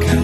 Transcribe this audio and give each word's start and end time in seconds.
가까 0.00 0.21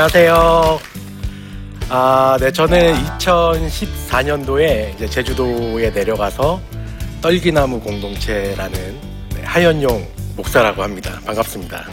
안녕하세요. 0.00 0.80
아, 1.90 2.38
네, 2.40 2.50
저는 2.50 2.94
2014년도에 3.18 4.94
이제 4.94 5.06
제주도에 5.06 5.90
내려가서 5.90 6.58
떨기나무 7.20 7.78
공동체라는 7.80 8.98
네, 9.34 9.42
하연용 9.42 10.08
목사라고 10.36 10.82
합니다. 10.82 11.20
반갑습니다. 11.26 11.84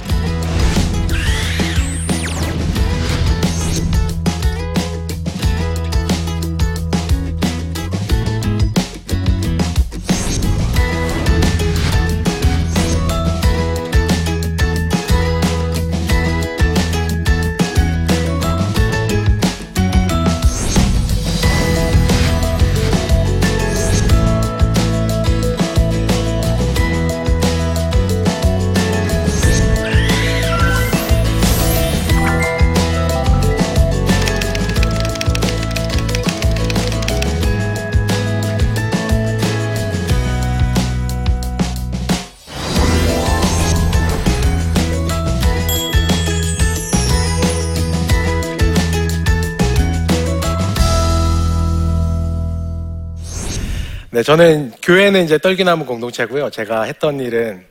네, 54.17 54.23
저는 54.23 54.71
교회는 54.81 55.25
이제 55.25 55.37
떨기나무 55.37 55.85
공동체고요. 55.85 56.49
제가 56.49 56.85
했던 56.85 57.19
일은 57.19 57.63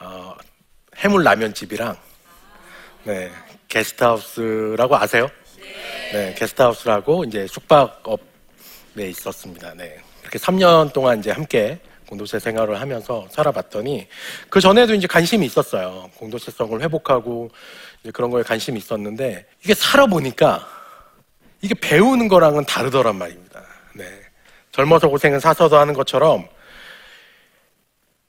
어, 0.00 0.34
해물 0.96 1.22
라면집이랑 1.22 1.94
네, 3.04 3.30
게스트하우스라고 3.68 4.96
아세요? 4.96 5.28
네, 6.10 6.34
게스트하우스라고 6.38 7.24
이제 7.24 7.46
숙박업에 7.46 9.10
있었습니다. 9.10 9.74
네, 9.76 9.98
이렇게 10.22 10.38
3년 10.38 10.90
동안 10.94 11.18
이제 11.18 11.32
함께 11.32 11.78
공동체 12.08 12.38
생활을 12.38 12.80
하면서 12.80 13.28
살아봤더니 13.30 14.08
그 14.48 14.58
전에도 14.58 14.94
이제 14.94 15.06
관심이 15.06 15.44
있었어요. 15.44 16.10
공동체성을 16.16 16.80
회복하고 16.80 17.50
그런 18.14 18.30
거에 18.30 18.42
관심이 18.42 18.78
있었는데 18.78 19.44
이게 19.62 19.74
살아보니까 19.74 20.66
이게 21.60 21.74
배우는 21.74 22.28
거랑은 22.28 22.64
다르더란 22.64 23.16
말입니다. 23.16 23.49
네. 24.70 24.72
젊어서 24.72 25.08
고생은 25.08 25.40
사서도 25.40 25.76
하는 25.78 25.94
것처럼 25.94 26.46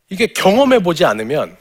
이게 0.09 0.27
경험해 0.27 0.79
보지 0.79 1.05
않으면 1.05 1.55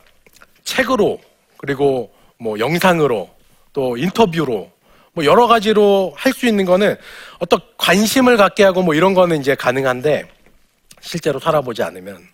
책으로 0.65 1.21
그리고 1.59 2.13
뭐 2.39 2.59
영상으로 2.59 3.31
또 3.73 3.97
인터뷰로 3.97 4.71
뭐 5.13 5.25
여러 5.25 5.47
가지로 5.47 6.13
할 6.17 6.33
수 6.33 6.47
있는 6.47 6.65
거는 6.65 6.97
어떤 7.39 7.61
관심을 7.77 8.37
갖게 8.37 8.65
하고 8.65 8.83
뭐 8.83 8.95
이런 8.95 9.15
거는 9.15 9.41
이제 9.41 9.55
가능한데 9.55 10.29
실제로 11.01 11.39
살아보지 11.39 11.83
않으면 11.83 12.27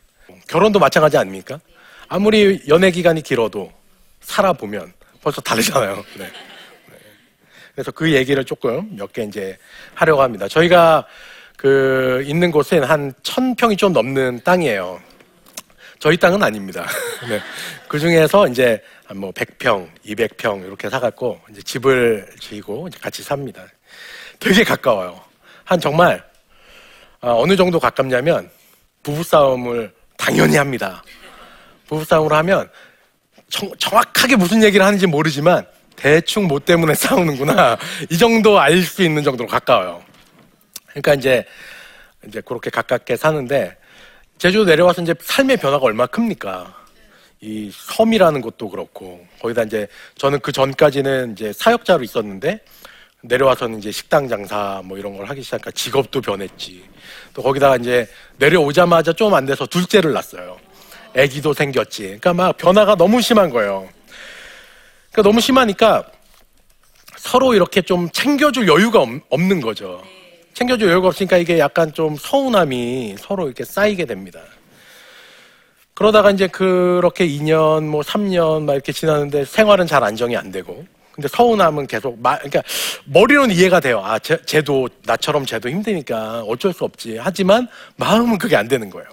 결혼도 0.48 0.78
마찬가지 0.78 1.16
아닙니까? 1.18 1.58
아무리 2.08 2.62
연애 2.68 2.90
기간이 2.90 3.22
길어도 3.22 3.72
살아보면 4.20 4.92
벌써 5.22 5.40
다르잖아요. 5.40 5.96
네. 6.16 6.24
네. 6.24 6.96
그래서 7.74 7.90
그 7.90 8.12
얘기를 8.12 8.44
조금 8.44 8.94
몇 8.96 9.12
개 9.12 9.22
이제 9.24 9.58
하려고 9.94 10.22
합니다. 10.22 10.46
저희가 10.46 11.04
그 11.56 12.22
있는 12.26 12.50
곳은 12.50 12.84
한 12.84 13.12
천 13.22 13.54
평이 13.54 13.76
좀 13.76 13.92
넘는 13.92 14.40
땅이에요. 14.44 15.00
저희 15.98 16.16
땅은 16.16 16.42
아닙니다. 16.42 16.86
네. 17.28 17.40
그 17.88 17.98
중에서 17.98 18.46
이제 18.48 18.80
뭐 19.14 19.30
100평, 19.32 19.88
200평 20.06 20.64
이렇게 20.66 20.90
사갖고 20.90 21.40
이제 21.50 21.62
집을 21.62 22.26
지고 22.40 22.86
이제 22.88 22.98
같이 23.00 23.22
삽니다. 23.22 23.64
되게 24.38 24.62
가까워요. 24.64 25.18
한 25.64 25.80
정말 25.80 26.22
아, 27.20 27.30
어느 27.32 27.56
정도 27.56 27.80
가깝냐면 27.80 28.50
부부싸움을 29.02 29.92
당연히 30.18 30.56
합니다. 30.56 31.02
부부싸움을 31.88 32.32
하면 32.32 32.68
정, 33.48 33.70
정확하게 33.78 34.36
무슨 34.36 34.62
얘기를 34.62 34.84
하는지 34.84 35.06
모르지만 35.06 35.64
대충 35.94 36.46
뭐 36.46 36.58
때문에 36.60 36.92
싸우는구나 36.94 37.78
이 38.10 38.18
정도 38.18 38.60
알 38.60 38.82
수 38.82 39.02
있는 39.02 39.22
정도로 39.22 39.48
가까워요. 39.48 40.02
그러니까 40.96 41.14
이제 41.14 41.44
이제 42.26 42.40
그렇게 42.40 42.70
가깝게 42.70 43.16
사는데 43.16 43.76
제주도 44.38 44.64
내려와서 44.64 45.02
이제 45.02 45.14
삶의 45.20 45.58
변화가 45.58 45.84
얼마나 45.84 46.06
큽니까? 46.06 46.74
이 47.42 47.70
섬이라는 47.70 48.40
것도 48.40 48.70
그렇고 48.70 49.26
거기다 49.42 49.64
이제 49.64 49.86
저는 50.16 50.40
그 50.40 50.52
전까지는 50.52 51.32
이제 51.32 51.52
사역자로 51.52 52.02
있었는데 52.02 52.60
내려와서는 53.22 53.78
이제 53.78 53.90
식당 53.92 54.26
장사 54.26 54.80
뭐 54.84 54.96
이런 54.96 55.16
걸 55.16 55.26
하기 55.28 55.42
시작하니까 55.42 55.70
직업도 55.72 56.22
변했지. 56.22 56.82
또 57.34 57.42
거기다가 57.42 57.76
이제 57.76 58.08
내려오자마자 58.38 59.12
좀 59.12 59.34
안 59.34 59.44
돼서 59.44 59.66
둘째를 59.66 60.12
낳았어요. 60.14 60.56
아기도 61.14 61.52
생겼지. 61.52 62.02
그러니까 62.04 62.32
막 62.32 62.56
변화가 62.56 62.94
너무 62.94 63.20
심한 63.20 63.50
거예요. 63.50 63.88
그러니까 65.12 65.22
너무 65.28 65.40
심하니까 65.40 66.04
서로 67.16 67.52
이렇게 67.54 67.82
좀 67.82 68.08
챙겨줄 68.10 68.66
여유가 68.68 69.00
없- 69.00 69.10
없는 69.28 69.60
거죠. 69.60 70.02
챙겨줄 70.56 70.88
여유가 70.88 71.08
없으니까 71.08 71.36
이게 71.36 71.58
약간 71.58 71.92
좀 71.92 72.16
서운함이 72.16 73.16
서로 73.18 73.44
이렇게 73.44 73.62
쌓이게 73.62 74.06
됩니다. 74.06 74.40
그러다가 75.92 76.30
이제 76.30 76.46
그렇게 76.46 77.28
2년, 77.28 77.84
뭐 77.84 78.00
3년 78.00 78.62
막 78.62 78.72
이렇게 78.72 78.90
지나는데 78.90 79.44
생활은 79.44 79.86
잘 79.86 80.02
안정이 80.02 80.34
안 80.34 80.50
되고. 80.50 80.86
근데 81.12 81.28
서운함은 81.28 81.86
계속, 81.86 82.18
마, 82.22 82.38
그러니까 82.38 82.62
머리로는 83.04 83.54
이해가 83.54 83.80
돼요. 83.80 84.00
아, 84.02 84.18
쟤, 84.18 84.38
쟤도, 84.46 84.88
나처럼 85.04 85.44
쟤도 85.44 85.68
힘드니까 85.68 86.40
어쩔 86.44 86.72
수 86.72 86.84
없지. 86.84 87.18
하지만 87.20 87.68
마음은 87.96 88.38
그게 88.38 88.56
안 88.56 88.66
되는 88.66 88.88
거예요. 88.88 89.08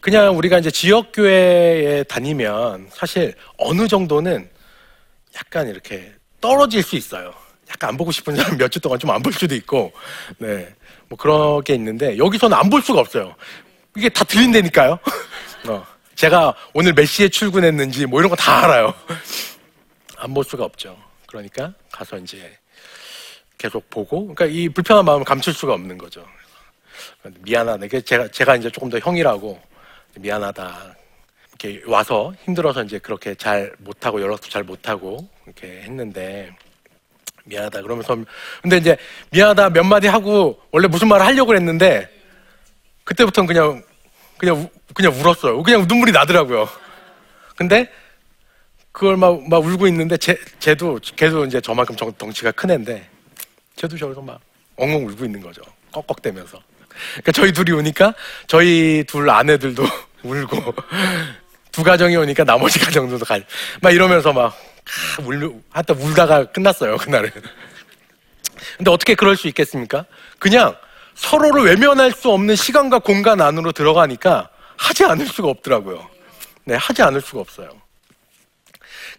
그냥 0.00 0.36
우리가 0.36 0.58
이제 0.58 0.68
지역교회에 0.68 2.02
다니면 2.08 2.88
사실 2.90 3.34
어느 3.56 3.86
정도는 3.86 4.48
약간 5.36 5.68
이렇게 5.68 6.12
떨어질 6.40 6.82
수 6.82 6.96
있어요. 6.96 7.43
약간 7.74 7.90
안 7.90 7.96
보고 7.96 8.10
싶은 8.12 8.36
사람 8.36 8.56
몇 8.56 8.68
주 8.70 8.80
동안 8.80 8.98
좀 8.98 9.10
안 9.10 9.22
볼 9.22 9.32
수도 9.32 9.54
있고, 9.54 9.92
네. 10.38 10.74
뭐 11.08 11.18
그런 11.18 11.62
게 11.64 11.74
있는데, 11.74 12.16
여기서는 12.18 12.56
안 12.56 12.70
볼 12.70 12.82
수가 12.82 13.00
없어요. 13.00 13.34
이게 13.96 14.08
다 14.08 14.24
들린다니까요? 14.24 14.98
어. 15.68 15.86
제가 16.14 16.54
오늘 16.72 16.92
몇 16.94 17.04
시에 17.06 17.28
출근했는지 17.28 18.06
뭐 18.06 18.20
이런 18.20 18.30
거 18.30 18.36
다 18.36 18.64
알아요. 18.64 18.94
안 20.18 20.32
볼 20.32 20.44
수가 20.44 20.64
없죠. 20.64 20.96
그러니까 21.26 21.72
가서 21.92 22.16
이제 22.18 22.56
계속 23.58 23.88
보고, 23.90 24.22
그러니까 24.34 24.46
이 24.46 24.68
불편한 24.68 25.04
마음을 25.04 25.24
감출 25.24 25.52
수가 25.52 25.74
없는 25.74 25.98
거죠. 25.98 26.24
미안하다. 27.40 27.86
이게 27.86 28.00
제가, 28.00 28.28
제가 28.28 28.56
이제 28.56 28.70
조금 28.70 28.88
더 28.88 28.98
형이라고 28.98 29.60
미안하다. 30.16 30.94
이렇게 31.60 31.82
와서 31.86 32.32
힘들어서 32.44 32.82
이제 32.84 32.98
그렇게 32.98 33.34
잘 33.34 33.72
못하고 33.78 34.20
연락도 34.20 34.48
잘 34.48 34.62
못하고 34.64 35.28
이렇게 35.46 35.82
했는데 35.82 36.50
미안하다 37.44 37.82
그러면서 37.82 38.16
근데 38.62 38.76
이제 38.78 38.96
미안하다 39.30 39.70
몇 39.70 39.84
마디 39.84 40.06
하고 40.08 40.60
원래 40.70 40.88
무슨 40.88 41.08
말을 41.08 41.24
하려고 41.26 41.54
했는데 41.54 42.08
그때부터는 43.04 43.46
그냥 43.46 43.82
그냥 44.38 44.56
우- 44.60 44.70
그냥 44.94 45.12
울었어요. 45.12 45.62
그냥 45.62 45.86
눈물이 45.86 46.12
나더라고요. 46.12 46.68
근데 47.56 47.90
그걸 48.92 49.16
막, 49.16 49.46
막 49.48 49.58
울고 49.64 49.86
있는데 49.88 50.16
쟤, 50.16 50.36
쟤도 50.58 51.00
걔도 51.16 51.44
이제 51.46 51.60
저만큼 51.60 51.96
정- 51.96 52.12
덩치가 52.12 52.52
큰 52.52 52.70
애인데 52.70 53.08
쟤도 53.76 53.96
저기서 53.96 54.20
막 54.22 54.40
엉엉 54.76 55.06
울고 55.06 55.24
있는 55.24 55.40
거죠. 55.40 55.62
꺽꺽대면서. 55.92 56.58
그러니까 57.12 57.32
저희 57.32 57.52
둘이 57.52 57.72
오니까 57.72 58.14
저희 58.46 59.04
둘 59.06 59.28
아내들도 59.28 59.82
울고 60.22 60.74
두 61.74 61.82
가정이 61.82 62.14
오니까 62.14 62.44
나머지 62.44 62.78
가정들도 62.80 63.24
가. 63.24 63.36
막 63.80 63.90
이러면서 63.90 64.32
막 64.32 64.46
아, 64.46 65.22
울, 65.24 65.52
하여튼 65.70 65.96
울다가 65.96 66.44
끝났어요 66.44 66.96
그날은. 66.98 67.30
근데 68.76 68.90
어떻게 68.92 69.16
그럴 69.16 69.36
수 69.36 69.48
있겠습니까? 69.48 70.04
그냥 70.38 70.76
서로를 71.16 71.64
외면할 71.64 72.12
수 72.12 72.30
없는 72.30 72.54
시간과 72.54 73.00
공간 73.00 73.40
안으로 73.40 73.72
들어가니까 73.72 74.48
하지 74.76 75.04
않을 75.04 75.26
수가 75.26 75.48
없더라고요. 75.48 76.08
네, 76.64 76.76
하지 76.76 77.02
않을 77.02 77.20
수가 77.20 77.40
없어요. 77.40 77.70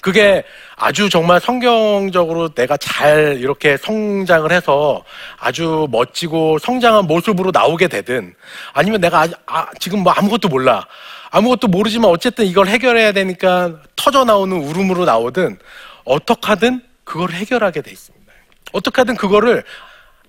그게 0.02 0.44
아주 0.78 1.10
정말 1.10 1.42
성경적으로 1.42 2.54
내가 2.54 2.78
잘 2.78 3.38
이렇게 3.40 3.76
성장을 3.76 4.50
해서 4.52 5.04
아주 5.38 5.88
멋지고 5.92 6.60
성장한 6.60 7.06
모습으로 7.06 7.52
나오게 7.52 7.88
되든 7.88 8.34
아니면 8.74 9.02
내가 9.02 9.24
아, 9.24 9.28
아, 9.46 9.68
지금 9.80 10.00
뭐 10.00 10.14
아무것도 10.14 10.48
몰라. 10.48 10.86
아무것도 11.32 11.68
모르지만 11.68 12.10
어쨌든 12.12 12.46
이걸 12.46 12.68
해결해야 12.68 13.12
되니까 13.12 13.82
터져 13.96 14.24
나오는 14.24 14.56
울음으로 14.58 15.06
나오든 15.06 15.60
어떻게 16.06 16.48
하든 16.48 16.82
그걸 17.04 17.32
해결하게 17.32 17.82
돼 17.82 17.92
있습니다. 17.92 18.34
어떻게 18.72 19.02
하든 19.02 19.16
그거를 19.16 19.64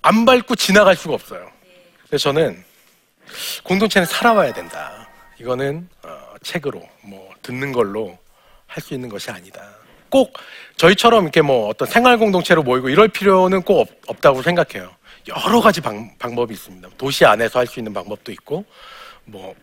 안 0.01 0.25
밟고 0.25 0.55
지나갈 0.55 0.95
수가 0.95 1.13
없어요. 1.15 1.49
그래서 2.07 2.23
저는 2.29 2.63
공동체는 3.63 4.05
살아와야 4.05 4.53
된다. 4.53 5.07
이거는 5.39 5.87
어, 6.03 6.19
책으로 6.41 6.87
뭐 7.03 7.29
듣는 7.41 7.71
걸로 7.71 8.17
할 8.67 8.83
수 8.83 8.93
있는 8.93 9.09
것이 9.09 9.31
아니다. 9.31 9.61
꼭 10.09 10.33
저희처럼 10.77 11.23
이렇게 11.23 11.41
뭐 11.41 11.67
어떤 11.67 11.87
생활 11.87 12.17
공동체로 12.17 12.63
모이고 12.63 12.89
이럴 12.89 13.07
필요는 13.07 13.63
꼭 13.63 13.79
없, 13.81 13.89
없다고 14.07 14.41
생각해요. 14.41 14.91
여러 15.27 15.59
가지 15.61 15.81
방, 15.81 16.15
방법이 16.17 16.53
있습니다. 16.53 16.87
도시 16.97 17.25
안에서 17.25 17.59
할 17.59 17.67
수 17.67 17.79
있는 17.79 17.93
방법도 17.93 18.31
있고, 18.31 18.63
뭐 19.25 19.53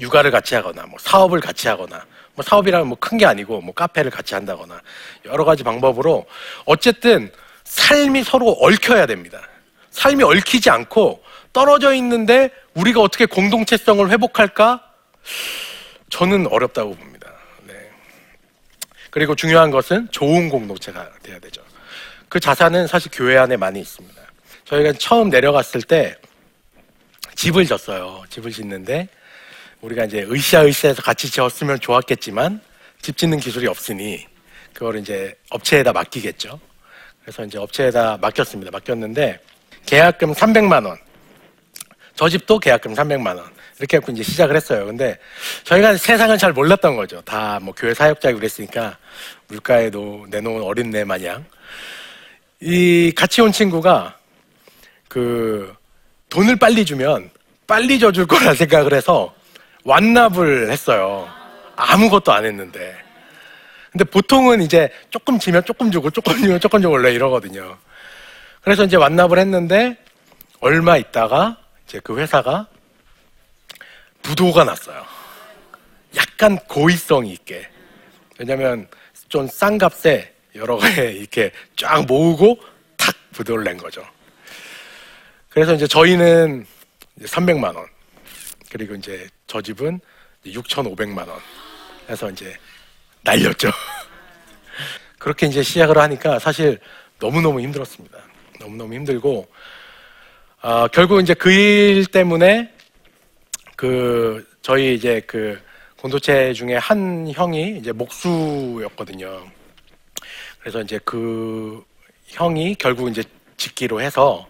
육아를 0.00 0.30
같이 0.30 0.54
하거나, 0.54 0.82
뭐 0.86 0.98
사업을 1.00 1.40
같이 1.40 1.68
하거나, 1.68 2.04
뭐 2.34 2.42
사업이라면 2.44 2.88
뭐 2.88 2.96
큰 3.00 3.18
게 3.18 3.26
아니고 3.26 3.60
뭐 3.60 3.72
카페를 3.74 4.10
같이 4.10 4.34
한다거나 4.34 4.80
여러 5.24 5.44
가지 5.44 5.62
방법으로 5.62 6.26
어쨌든 6.64 7.30
삶이 7.64 8.24
서로 8.24 8.50
얽혀야 8.60 9.06
됩니다. 9.06 9.40
삶이 9.90 10.24
얽히지 10.24 10.68
않고 10.70 11.22
떨어져 11.52 11.94
있는데 11.94 12.50
우리가 12.74 13.00
어떻게 13.00 13.26
공동체성을 13.26 14.10
회복할까? 14.10 14.82
저는 16.10 16.48
어렵다고 16.48 16.94
봅니다. 16.96 17.30
네. 17.66 17.74
그리고 19.10 19.36
중요한 19.36 19.70
것은 19.70 20.08
좋은 20.10 20.48
공동체가 20.48 21.08
돼야 21.22 21.38
되죠. 21.38 21.62
그 22.28 22.40
자산은 22.40 22.88
사실 22.88 23.12
교회 23.14 23.38
안에 23.38 23.56
많이 23.56 23.80
있습니다. 23.80 24.20
저희가 24.64 24.92
처음 24.94 25.30
내려갔을 25.30 25.82
때 25.82 26.16
집을 27.36 27.66
졌어요. 27.66 28.24
집을 28.28 28.50
짓는데 28.50 29.08
우리가 29.84 30.04
이제 30.04 30.26
으쌰으쌰해서 30.30 31.02
같이 31.02 31.30
지었으면 31.30 31.78
좋았겠지만 31.80 32.60
집 33.02 33.16
짓는 33.16 33.38
기술이 33.38 33.66
없으니 33.66 34.26
그걸 34.72 34.96
이제 34.96 35.34
업체에다 35.50 35.92
맡기겠죠. 35.92 36.58
그래서 37.22 37.44
이제 37.44 37.58
업체에다 37.58 38.18
맡겼습니다. 38.20 38.70
맡겼는데 38.70 39.38
계약금 39.86 40.32
300만 40.32 40.86
원. 40.86 40.96
저 42.16 42.28
집도 42.28 42.58
계약금 42.58 42.94
300만 42.94 43.36
원. 43.36 43.44
이렇게 43.78 43.96
해갖고 43.96 44.12
이제 44.12 44.22
시작을 44.22 44.56
했어요. 44.56 44.86
근데 44.86 45.18
저희가 45.64 45.96
세상을 45.96 46.36
잘 46.38 46.52
몰랐던 46.52 46.96
거죠. 46.96 47.20
다 47.22 47.58
뭐 47.60 47.74
교회 47.76 47.92
사역자고 47.92 48.38
그랬으니까 48.38 48.96
물가에도 49.48 50.26
내놓은 50.30 50.62
어린애 50.62 51.04
마냥. 51.04 51.44
이 52.60 53.12
같이 53.14 53.42
온 53.42 53.52
친구가 53.52 54.16
그 55.08 55.74
돈을 56.30 56.56
빨리 56.56 56.84
주면 56.84 57.30
빨리 57.66 57.98
줘줄 57.98 58.26
거라 58.26 58.54
생각을 58.54 58.94
해서 58.94 59.33
완납을 59.84 60.70
했어요. 60.70 61.28
아무것도 61.76 62.32
안 62.32 62.44
했는데. 62.44 62.96
근데 63.92 64.04
보통은 64.04 64.62
이제 64.62 64.90
조금 65.10 65.38
지면 65.38 65.64
조금 65.64 65.90
주고 65.90 66.10
조금 66.10 66.36
주면 66.36 66.58
조금 66.58 66.82
주고 66.82 66.94
원래 66.94 67.12
이러거든요. 67.12 67.78
그래서 68.62 68.84
이제 68.84 68.96
완납을 68.96 69.38
했는데 69.38 69.96
얼마 70.60 70.96
있다가 70.96 71.58
이제 71.86 72.00
그 72.02 72.18
회사가 72.18 72.66
부도가 74.22 74.64
났어요. 74.64 75.04
약간 76.16 76.58
고의성이 76.66 77.32
있게. 77.32 77.68
왜냐면 78.38 78.88
좀 79.28 79.46
싼 79.48 79.78
값에 79.78 80.32
여러 80.54 80.78
개 80.78 81.10
이렇게 81.12 81.50
쫙 81.76 82.04
모으고 82.06 82.58
탁 82.96 83.14
부도를 83.32 83.64
낸 83.64 83.76
거죠. 83.76 84.04
그래서 85.48 85.74
이제 85.74 85.86
저희는 85.86 86.66
300만 87.20 87.74
원. 87.76 87.86
그리고 88.74 88.96
이제 88.96 89.28
저 89.46 89.62
집은 89.62 90.00
6,500만 90.44 91.28
원. 91.28 91.38
해서 92.08 92.28
이제 92.28 92.56
날렸죠. 93.22 93.70
그렇게 95.16 95.46
이제 95.46 95.62
시작을 95.62 95.96
하니까 95.96 96.40
사실 96.40 96.80
너무너무 97.20 97.60
힘들었습니다. 97.60 98.18
너무너무 98.58 98.92
힘들고, 98.94 99.48
아, 100.60 100.88
결국 100.88 101.20
이제 101.20 101.34
그 101.34 101.52
일 101.52 102.04
때문에 102.06 102.74
그, 103.76 104.44
저희 104.60 104.96
이제 104.96 105.22
그 105.24 105.56
공동체 105.96 106.52
중에 106.52 106.74
한 106.74 107.30
형이 107.32 107.78
이제 107.78 107.92
목수였거든요. 107.92 109.46
그래서 110.58 110.80
이제 110.82 110.98
그 111.04 111.80
형이 112.26 112.74
결국 112.74 113.08
이제 113.08 113.22
짓기로 113.56 114.00
해서 114.00 114.48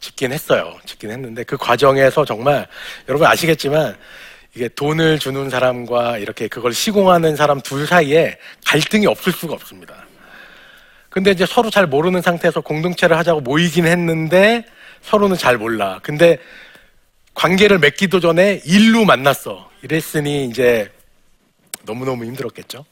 짓긴 0.00 0.32
했어요. 0.32 0.76
짓긴 0.84 1.10
했는데 1.10 1.44
그 1.44 1.56
과정에서 1.56 2.24
정말 2.24 2.66
여러분 3.08 3.26
아시겠지만 3.26 3.96
이게 4.54 4.68
돈을 4.68 5.18
주는 5.18 5.50
사람과 5.50 6.18
이렇게 6.18 6.48
그걸 6.48 6.72
시공하는 6.72 7.36
사람 7.36 7.60
둘 7.60 7.86
사이에 7.86 8.38
갈등이 8.64 9.06
없을 9.06 9.32
수가 9.32 9.54
없습니다. 9.54 9.94
근데 11.10 11.30
이제 11.30 11.46
서로 11.46 11.70
잘 11.70 11.86
모르는 11.86 12.22
상태에서 12.22 12.60
공동체를 12.60 13.16
하자고 13.18 13.40
모이긴 13.40 13.86
했는데 13.86 14.64
서로는 15.02 15.36
잘 15.36 15.56
몰라. 15.56 16.00
근데 16.02 16.38
관계를 17.34 17.78
맺기도 17.78 18.20
전에 18.20 18.60
일로 18.64 19.04
만났어. 19.04 19.70
이랬으니 19.82 20.46
이제 20.46 20.90
너무너무 21.84 22.24
힘들었겠죠. 22.24 22.84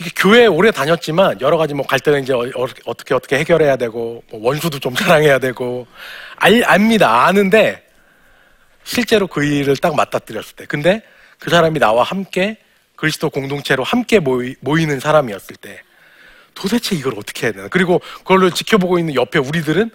이게 0.00 0.10
교회 0.16 0.46
오래 0.46 0.70
다녔지만 0.70 1.40
여러 1.40 1.56
가지 1.56 1.74
뭐 1.74 1.86
갈등을 1.86 2.22
이제 2.22 2.32
어, 2.32 2.94
떻게 2.94 3.14
어떻게 3.14 3.38
해결해야 3.38 3.76
되고 3.76 4.22
뭐 4.30 4.40
원수도 4.42 4.78
좀 4.78 4.94
사랑해야 4.96 5.38
되고 5.38 5.86
알, 6.36 6.62
압니다. 6.64 7.26
아는데 7.26 7.84
실제로 8.82 9.26
그 9.26 9.44
일을 9.44 9.76
딱 9.76 9.94
맞닥뜨렸을 9.94 10.56
때 10.56 10.66
근데 10.66 11.02
그 11.38 11.50
사람이 11.50 11.78
나와 11.78 12.02
함께 12.02 12.58
그리스도 12.96 13.30
공동체로 13.30 13.82
함께 13.84 14.18
모이, 14.18 14.54
모이는 14.60 15.00
사람이었을 15.00 15.56
때 15.56 15.80
도대체 16.54 16.94
이걸 16.94 17.14
어떻게 17.18 17.46
해야 17.46 17.52
되나 17.52 17.68
그리고 17.68 18.00
그걸 18.18 18.50
지켜보고 18.50 18.98
있는 18.98 19.14
옆에 19.14 19.38
우리들은 19.38 19.90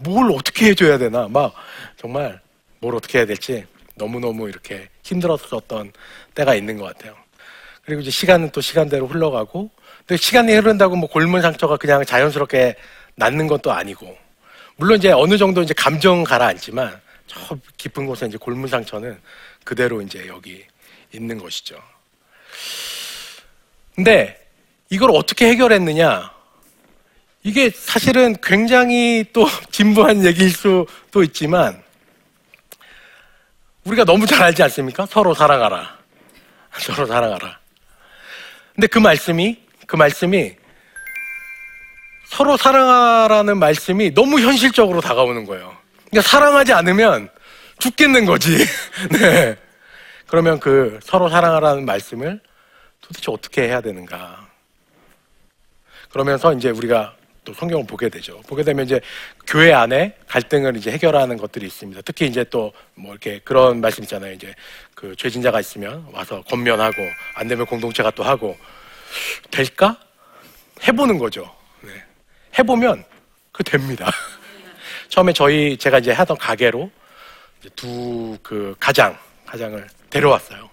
뭘 0.00 0.30
어떻게 0.32 0.66
해줘야 0.66 0.98
되나 0.98 1.28
막 1.28 1.54
정말 1.96 2.40
뭘 2.80 2.96
어떻게 2.96 3.18
해야 3.18 3.26
될지 3.26 3.64
너무너무 3.94 4.48
이렇게 4.48 4.88
힘들었었던 5.02 5.92
때가 6.34 6.54
있는 6.54 6.76
것 6.76 6.86
같아요. 6.86 7.21
그리고 7.84 8.00
이제 8.00 8.10
시간은 8.10 8.50
또 8.50 8.60
시간대로 8.60 9.06
흘러가고, 9.06 9.70
근데 10.06 10.16
시간이 10.16 10.52
흐른다고 10.54 10.96
뭐 10.96 11.08
골문 11.08 11.42
상처가 11.42 11.76
그냥 11.76 12.04
자연스럽게 12.04 12.76
낫는 13.16 13.48
것도 13.48 13.72
아니고, 13.72 14.16
물론 14.76 14.98
이제 14.98 15.10
어느 15.10 15.36
정도 15.36 15.62
이제 15.62 15.74
감정 15.74 16.24
가라앉지만, 16.24 17.00
저 17.26 17.56
깊은 17.76 18.06
곳에 18.06 18.26
이제 18.26 18.36
골문 18.38 18.68
상처는 18.68 19.20
그대로 19.64 20.00
이제 20.02 20.26
여기 20.28 20.64
있는 21.12 21.38
것이죠. 21.38 21.76
근데 23.94 24.38
이걸 24.88 25.10
어떻게 25.12 25.48
해결했느냐? 25.48 26.30
이게 27.44 27.70
사실은 27.70 28.36
굉장히 28.42 29.24
또 29.32 29.46
진부한 29.72 30.24
얘기일 30.24 30.50
수도 30.50 31.22
있지만, 31.24 31.82
우리가 33.84 34.04
너무 34.04 34.26
잘 34.26 34.42
알지 34.44 34.62
않습니까? 34.62 35.06
서로 35.06 35.34
살아가라. 35.34 35.98
서로 36.78 37.06
살아가라. 37.06 37.61
근데 38.82 38.90
그 38.90 38.98
말씀이, 38.98 39.62
그 39.86 39.94
말씀이 39.94 40.56
서로 42.24 42.56
사랑하라는 42.56 43.56
말씀이 43.58 44.12
너무 44.12 44.40
현실적으로 44.40 45.00
다가오는 45.00 45.44
거예요. 45.44 45.76
그러니까 46.10 46.28
사랑하지 46.28 46.72
않으면 46.72 47.30
죽겠는 47.78 48.24
거지. 48.24 48.56
네. 49.20 49.56
그러면 50.26 50.58
그 50.58 50.98
서로 51.00 51.28
사랑하라는 51.28 51.84
말씀을 51.84 52.40
도대체 53.00 53.30
어떻게 53.30 53.68
해야 53.68 53.80
되는가. 53.80 54.48
그러면서 56.10 56.52
이제 56.52 56.70
우리가 56.70 57.14
또 57.44 57.52
성경을 57.54 57.86
보게 57.86 58.08
되죠. 58.08 58.40
보게 58.42 58.62
되면 58.62 58.84
이제 58.84 59.00
교회 59.46 59.72
안에 59.72 60.16
갈등을 60.28 60.76
이제 60.76 60.90
해결하는 60.92 61.36
것들이 61.36 61.66
있습니다. 61.66 62.02
특히 62.02 62.26
이제 62.26 62.44
또 62.44 62.72
뭐 62.94 63.10
이렇게 63.12 63.40
그런 63.42 63.80
말씀 63.80 64.04
있잖아요. 64.04 64.32
이제 64.34 64.54
그 64.94 65.16
죄진자가 65.16 65.58
있으면 65.60 66.06
와서 66.12 66.42
권면하고 66.42 66.94
안 67.34 67.48
되면 67.48 67.66
공동체가 67.66 68.10
또 68.12 68.22
하고 68.22 68.56
될까? 69.50 69.98
해보는 70.86 71.18
거죠. 71.18 71.52
네. 71.80 71.90
해보면 72.58 73.04
그 73.50 73.64
됩니다. 73.64 74.10
처음에 75.08 75.32
저희 75.32 75.76
제가 75.76 75.98
이제 75.98 76.12
하던 76.12 76.36
가게로 76.36 76.90
두 77.76 78.38
그 78.42 78.74
가장 78.78 79.16
가장을 79.46 79.86
데려왔어요. 80.10 80.68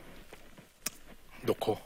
놓고 1.42 1.80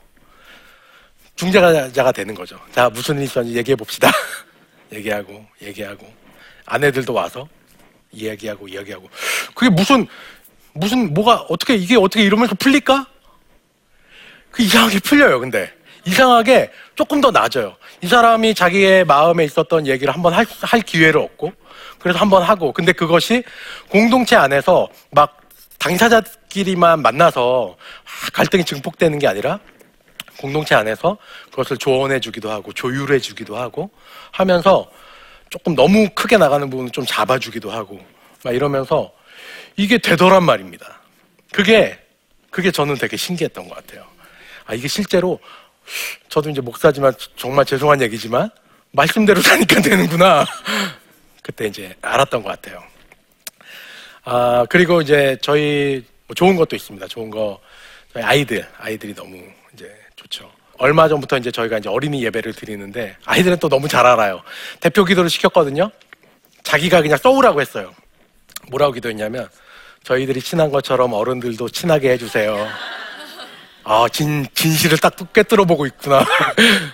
중재자가 1.35 2.11
되는 2.11 2.33
거죠. 2.35 2.59
자 2.71 2.89
무슨 2.89 3.17
일 3.17 3.23
있었는지 3.23 3.57
얘기해 3.57 3.75
봅시다. 3.75 4.09
얘기하고 4.93 5.45
얘기하고 5.61 6.11
아내들도 6.65 7.13
와서 7.13 7.47
이야기하고 8.11 8.67
이야기하고 8.67 9.09
그게 9.55 9.69
무슨 9.69 10.07
무슨 10.73 11.13
뭐가 11.13 11.45
어떻게 11.49 11.75
이게 11.75 11.95
어떻게 11.95 12.23
이러면서 12.23 12.55
풀릴까? 12.55 13.07
그 14.51 14.63
이상하게 14.63 14.99
풀려요. 14.99 15.39
근데 15.39 15.71
이상하게 16.05 16.71
조금 16.95 17.21
더 17.21 17.31
나아져요. 17.31 17.75
이 18.01 18.07
사람이 18.07 18.53
자기의 18.53 19.05
마음에 19.05 19.45
있었던 19.45 19.87
얘기를 19.87 20.13
한번 20.13 20.33
할, 20.33 20.45
할 20.61 20.81
기회를 20.81 21.19
얻고 21.21 21.53
그래서 21.99 22.19
한번 22.19 22.43
하고 22.43 22.71
근데 22.71 22.91
그것이 22.91 23.43
공동체 23.89 24.35
안에서 24.35 24.89
막 25.11 25.41
당사자끼리만 25.79 27.01
만나서 27.01 27.77
아, 27.77 28.29
갈등이 28.33 28.65
증폭되는 28.65 29.19
게 29.19 29.27
아니라 29.27 29.59
공동체 30.37 30.75
안에서 30.75 31.17
그것을 31.51 31.77
조언해 31.77 32.19
주기도 32.19 32.51
하고 32.51 32.73
조율해 32.73 33.19
주기도 33.19 33.57
하고 33.57 33.89
하면서 34.31 34.89
조금 35.49 35.75
너무 35.75 36.09
크게 36.15 36.37
나가는 36.37 36.69
부분은 36.69 36.91
좀 36.91 37.05
잡아 37.05 37.37
주기도 37.37 37.71
하고 37.71 37.99
막 38.43 38.53
이러면서 38.55 39.11
이게 39.75 39.97
되더란 39.97 40.43
말입니다. 40.43 40.99
그게 41.51 41.99
그게 42.49 42.71
저는 42.71 42.95
되게 42.95 43.17
신기했던 43.17 43.67
것 43.67 43.75
같아요. 43.75 44.05
아 44.65 44.73
이게 44.73 44.87
실제로 44.87 45.39
저도 46.29 46.49
이제 46.49 46.61
목사지만 46.61 47.13
정말 47.35 47.65
죄송한 47.65 48.01
얘기지만 48.01 48.49
말씀대로 48.91 49.41
사니까 49.41 49.81
되는구나. 49.81 50.45
그때 51.41 51.67
이제 51.67 51.93
알았던 52.01 52.43
것 52.43 52.49
같아요. 52.49 52.81
아 54.23 54.65
그리고 54.69 55.01
이제 55.01 55.37
저희 55.41 56.03
뭐 56.27 56.33
좋은 56.35 56.55
것도 56.55 56.75
있습니다. 56.75 57.07
좋은 57.07 57.29
거 57.29 57.59
저희 58.13 58.23
아이들 58.23 58.67
아이들이 58.77 59.13
너무 59.13 59.37
좋죠. 60.23 60.49
얼마 60.77 61.07
전부터 61.07 61.37
이제 61.37 61.51
저희가 61.51 61.77
이제 61.77 61.89
어린이 61.89 62.23
예배를 62.25 62.53
드리는데 62.53 63.15
아이들은 63.25 63.57
또 63.57 63.69
너무 63.69 63.87
잘 63.87 64.05
알아요. 64.05 64.41
대표 64.79 65.05
기도를 65.05 65.29
시켰거든요. 65.29 65.91
자기가 66.63 67.01
그냥 67.01 67.17
써오라고 67.17 67.61
했어요. 67.61 67.93
뭐라고 68.69 68.93
기도했냐면 68.93 69.49
저희들이 70.03 70.41
친한 70.41 70.71
것처럼 70.71 71.13
어른들도 71.13 71.69
친하게 71.69 72.11
해주세요. 72.11 72.67
아, 73.85 74.07
진, 74.11 74.45
진실을 74.53 74.97
딱 74.97 75.15
꿰뚫어 75.33 75.65
보고 75.65 75.85
있구나. 75.85 76.25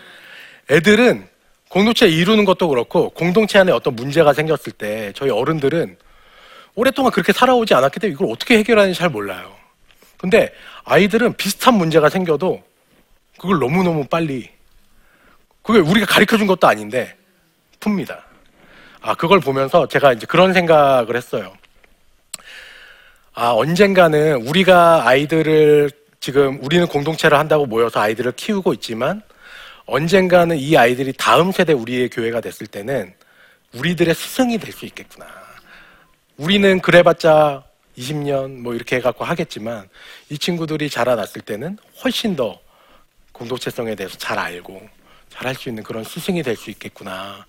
애들은 0.71 1.27
공동체 1.69 2.07
이루는 2.07 2.45
것도 2.45 2.67
그렇고 2.67 3.09
공동체 3.11 3.59
안에 3.59 3.71
어떤 3.71 3.95
문제가 3.95 4.33
생겼을 4.33 4.73
때 4.73 5.13
저희 5.15 5.29
어른들은 5.29 5.97
오랫동안 6.75 7.11
그렇게 7.11 7.31
살아오지 7.31 7.73
않았기 7.73 7.99
때문에 7.99 8.15
이걸 8.15 8.31
어떻게 8.31 8.57
해결하는지 8.57 8.97
잘 8.97 9.09
몰라요. 9.09 9.55
근데 10.17 10.51
아이들은 10.83 11.33
비슷한 11.35 11.75
문제가 11.75 12.09
생겨도 12.09 12.63
그걸 13.39 13.59
너무너무 13.59 14.05
빨리 14.05 14.49
그게 15.63 15.79
우리가 15.79 16.05
가르쳐 16.05 16.37
준 16.37 16.47
것도 16.47 16.67
아닌데 16.67 17.15
풉니다. 17.79 18.19
아, 19.01 19.15
그걸 19.15 19.39
보면서 19.39 19.87
제가 19.87 20.13
이제 20.13 20.25
그런 20.25 20.53
생각을 20.53 21.15
했어요. 21.15 21.53
아, 23.33 23.51
언젠가는 23.51 24.47
우리가 24.47 25.07
아이들을 25.07 25.89
지금 26.19 26.59
우리는 26.61 26.85
공동체를 26.87 27.39
한다고 27.39 27.65
모여서 27.65 28.01
아이들을 28.01 28.33
키우고 28.33 28.73
있지만 28.73 29.21
언젠가는 29.85 30.57
이 30.57 30.75
아이들이 30.77 31.13
다음 31.13 31.51
세대 31.51 31.71
우리의 31.73 32.09
교회가 32.09 32.41
됐을 32.41 32.67
때는 32.67 33.13
우리들의 33.73 34.13
스승이 34.13 34.57
될 34.57 34.73
수 34.73 34.85
있겠구나. 34.85 35.25
우리는 36.37 36.79
그래봤자 36.81 37.63
20년 37.97 38.59
뭐 38.61 38.73
이렇게 38.73 38.97
해갖고 38.97 39.23
하겠지만 39.23 39.87
이 40.29 40.37
친구들이 40.37 40.89
자라났을 40.89 41.41
때는 41.41 41.77
훨씬 42.03 42.35
더 42.35 42.59
공동체성에 43.39 43.95
대해서 43.95 44.17
잘 44.17 44.37
알고 44.37 44.81
잘 45.29 45.47
할 45.47 45.55
수 45.55 45.69
있는 45.69 45.83
그런 45.83 46.03
스승이 46.03 46.43
될 46.43 46.55
수 46.57 46.69
있겠구나. 46.71 47.45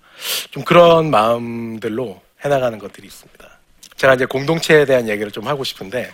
좀 0.51 0.63
그런 0.63 1.09
마음들로 1.11 2.21
해나가는 2.45 2.77
것들이 2.79 3.07
있습니다. 3.07 3.49
제가 3.97 4.13
이제 4.15 4.25
공동체에 4.25 4.85
대한 4.85 5.09
얘기를 5.09 5.31
좀 5.31 5.47
하고 5.47 5.63
싶은데 5.63 6.11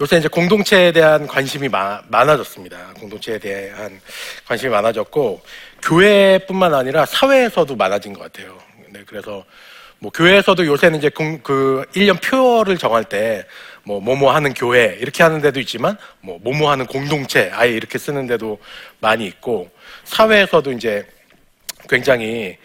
요새 0.00 0.16
이제 0.18 0.28
공동체에 0.28 0.90
대한 0.92 1.26
관심이 1.26 1.68
마- 1.68 2.00
많아졌습니다. 2.08 2.94
공동체에 2.98 3.38
대한 3.38 4.00
관심이 4.46 4.70
많아졌고 4.72 5.42
교회뿐만 5.82 6.72
아니라 6.74 7.04
사회에서도 7.04 7.76
많아진 7.76 8.12
것 8.12 8.20
같아요. 8.32 8.58
네, 8.88 9.02
그래서 9.06 9.44
뭐 9.98 10.10
교회에서도 10.10 10.66
요새는 10.66 10.98
이제 10.98 11.08
공, 11.10 11.40
그 11.42 11.84
1년 11.94 12.20
표를 12.22 12.78
정할 12.78 13.04
때 13.04 13.44
뭐 13.84 14.00
뭐뭐 14.00 14.32
하는 14.32 14.54
교회 14.54 14.96
이렇게 15.00 15.22
하는 15.22 15.40
데도 15.40 15.60
있지만 15.60 15.96
뭐 16.20 16.38
뭐뭐 16.42 16.70
하는 16.70 16.86
공동체 16.86 17.50
아예 17.52 17.72
이렇게 17.72 17.98
쓰는 17.98 18.26
데도 18.26 18.58
많이 19.00 19.26
있고 19.26 19.70
사회에서도 20.04 20.72
이제 20.72 21.06
굉장히 21.88 22.58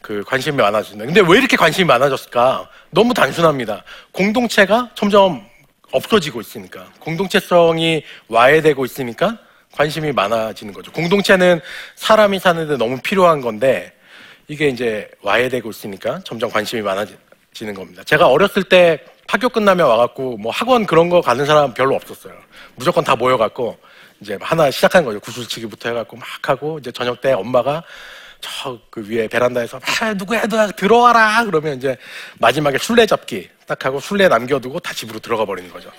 그 0.00 0.22
관심이 0.24 0.56
많아졌는데 0.56 1.12
근데 1.12 1.32
왜 1.32 1.38
이렇게 1.38 1.56
관심이 1.56 1.86
많아졌을까? 1.86 2.68
너무 2.90 3.14
단순합니다. 3.14 3.84
공동체가 4.12 4.90
점점 4.94 5.44
없어지고 5.92 6.40
있으니까 6.40 6.86
공동체성이 7.00 8.04
와해되고 8.28 8.84
있으니까 8.84 9.38
관심이 9.72 10.12
많아지는 10.12 10.72
거죠. 10.72 10.90
공동체는 10.92 11.60
사람이 11.96 12.38
사는데 12.38 12.76
너무 12.76 13.00
필요한 13.00 13.40
건데 13.40 13.92
이게 14.48 14.68
이제 14.68 15.08
와해되고 15.22 15.70
있으니까 15.70 16.20
점점 16.24 16.50
관심이 16.50 16.82
많아지는 16.82 17.74
겁니다. 17.74 18.02
제가 18.04 18.28
어렸을 18.28 18.64
때 18.64 19.04
학교 19.30 19.48
끝나면 19.48 19.86
와갖고 19.86 20.38
뭐 20.38 20.50
학원 20.50 20.84
그런 20.86 21.08
거 21.08 21.20
가는 21.20 21.46
사람 21.46 21.72
별로 21.72 21.94
없었어요. 21.94 22.34
무조건 22.74 23.04
다 23.04 23.14
모여갖고 23.14 23.78
이제 24.20 24.36
하나 24.40 24.68
시작한 24.72 25.04
거죠. 25.04 25.20
구슬치기부터 25.20 25.90
해갖고 25.90 26.16
막 26.16 26.26
하고 26.48 26.80
이제 26.80 26.90
저녁 26.90 27.20
때 27.20 27.32
엄마가 27.32 27.84
저 28.40 28.80
그 28.90 29.06
위에 29.08 29.28
베란다에서 29.28 29.78
아, 30.00 30.14
누구야 30.14 30.46
너 30.46 30.66
들어와라 30.72 31.44
그러면 31.44 31.76
이제 31.76 31.96
마지막에 32.38 32.76
술래 32.78 33.06
잡기 33.06 33.48
딱 33.68 33.84
하고 33.84 34.00
술래 34.00 34.26
남겨두고 34.26 34.80
다 34.80 34.92
집으로 34.92 35.20
들어가 35.20 35.44
버리는 35.44 35.70
거죠. 35.72 35.92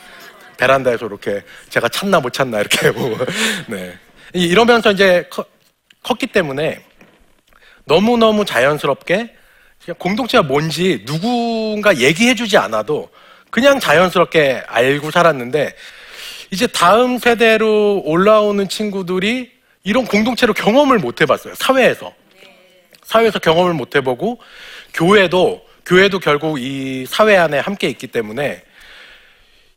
베란다에서 0.58 1.06
이렇게 1.06 1.42
제가 1.70 1.88
찾나 1.88 2.20
못 2.20 2.34
찾나 2.34 2.60
이렇게 2.60 2.88
하고 2.92 3.16
네 3.68 3.98
이- 4.34 4.44
이러면서 4.46 4.92
이제 4.92 5.26
커- 5.30 5.46
컸기 6.04 6.28
때문에 6.28 6.84
너무 7.86 8.18
너무 8.18 8.44
자연스럽게 8.44 9.36
공동체가 9.98 10.44
뭔지 10.44 11.04
누군가 11.06 11.96
얘기해주지 11.96 12.58
않아도 12.58 13.10
그냥 13.52 13.80
자연스럽게 13.80 14.64
알고 14.66 15.12
살았는데 15.12 15.76
이제 16.50 16.68
다음 16.68 17.20
세대로 17.20 18.02
올라오는 18.04 18.68
친구들이 18.68 19.52
이런 19.84 20.06
공동체로 20.06 20.54
경험을 20.54 21.00
못 21.00 21.22
해봤어요 21.22 21.54
사회에서 21.56 22.14
사회에서 23.04 23.40
경험을 23.40 23.74
못 23.74 23.96
해보고 23.96 24.40
교회도 24.94 25.66
교회도 25.86 26.20
결국 26.20 26.60
이 26.62 27.06
사회 27.08 27.36
안에 27.38 27.60
함께 27.60 27.88
있기 27.90 28.08
때문에 28.08 28.64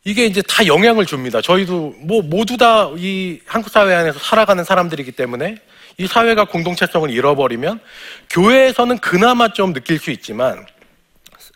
이게 0.04 0.26
이제 0.26 0.42
다 0.42 0.66
영향을 0.66 1.06
줍니다. 1.06 1.40
저희도 1.40 1.94
뭐 2.00 2.20
모두 2.22 2.58
다 2.58 2.90
이 2.98 3.40
한국 3.46 3.70
사회 3.70 3.94
안에서 3.94 4.18
살아가는 4.18 4.62
사람들이기 4.62 5.12
때문에 5.12 5.56
이 5.96 6.06
사회가 6.06 6.44
공동체성을 6.44 7.10
잃어버리면 7.10 7.80
교회에서는 8.28 8.98
그나마 8.98 9.48
좀 9.52 9.72
느낄 9.72 9.98
수 9.98 10.10
있지만 10.10 10.66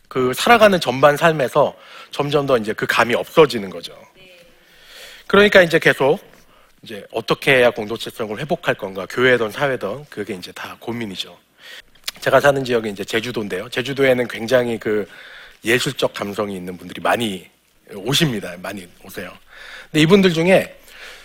그 0.08 0.32
살아가는 0.34 0.80
전반 0.80 1.18
삶에서 1.18 1.74
점점 2.10 2.46
더 2.46 2.56
이제 2.56 2.72
그 2.72 2.86
감이 2.86 3.14
없어지는 3.14 3.70
거죠. 3.70 3.94
그러니까 5.26 5.62
이제 5.62 5.78
계속 5.78 6.18
이제 6.82 7.04
어떻게 7.12 7.56
해야 7.56 7.70
공동체성을 7.70 8.38
회복할 8.38 8.74
건가 8.74 9.06
교회든 9.08 9.50
사회든 9.50 10.06
그게 10.08 10.34
이제 10.34 10.52
다 10.52 10.76
고민이죠. 10.80 11.36
제가 12.20 12.40
사는 12.40 12.64
지역이 12.64 12.88
이제 12.90 13.04
제주도인데요. 13.04 13.68
제주도에는 13.68 14.26
굉장히 14.28 14.78
그 14.78 15.06
예술적 15.64 16.14
감성이 16.14 16.56
있는 16.56 16.76
분들이 16.76 17.00
많이 17.00 17.48
오십니다. 17.94 18.54
많이 18.62 18.88
오세요. 19.04 19.32
근데 19.90 20.02
이분들 20.02 20.32
중에 20.32 20.78